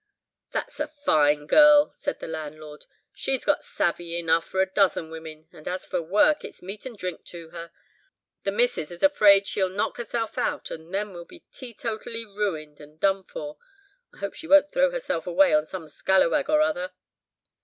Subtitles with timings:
[0.51, 5.47] "That's a fine girl," said the landlord, "she's got 'savey' enough for a dozen women;
[5.53, 7.71] and as for work, it's meat and drink to her.
[8.41, 12.99] The missus is afraid she'll knock herself out, and then we'll be teetotally ruined and
[12.99, 13.59] done for.
[14.11, 16.93] I hope she won't throw herself away on some scallowag or other."